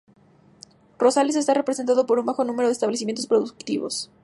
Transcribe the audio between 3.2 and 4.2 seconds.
productivos.